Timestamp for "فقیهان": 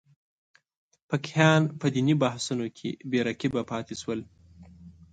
1.09-1.61